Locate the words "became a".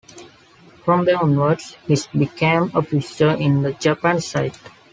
2.17-2.81